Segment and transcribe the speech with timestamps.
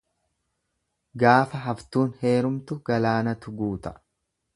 [1.23, 3.93] Gaafa haftuun heerumtu galaanatu guuta.